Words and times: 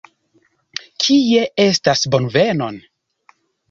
Kie 1.05 1.45
estas 1.69 2.05
bonvenon? 2.17 2.85